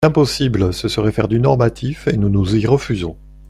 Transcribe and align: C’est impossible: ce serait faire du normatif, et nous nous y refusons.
C’est 0.03 0.07
impossible: 0.09 0.73
ce 0.73 0.87
serait 0.87 1.11
faire 1.11 1.27
du 1.27 1.39
normatif, 1.39 2.07
et 2.07 2.17
nous 2.17 2.27
nous 2.29 2.55
y 2.55 2.65
refusons. 2.65 3.17